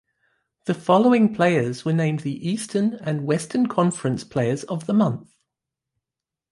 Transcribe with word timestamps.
The 0.65 0.73
following 0.73 1.31
players 1.35 1.85
were 1.85 1.93
named 1.93 2.21
the 2.21 2.49
Eastern 2.49 2.93
and 3.03 3.23
Western 3.23 3.67
Conference 3.67 4.23
Players 4.23 4.63
of 4.63 4.87
the 4.87 4.93
Month. 4.93 5.29